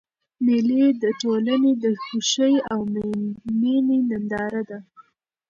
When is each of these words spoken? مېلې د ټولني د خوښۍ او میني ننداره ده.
مېلې 0.45 0.83
د 1.03 1.03
ټولني 1.21 1.71
د 1.83 1.85
خوښۍ 2.03 2.55
او 2.71 2.79
میني 3.59 3.99
ننداره 4.09 4.61
ده. 4.69 4.79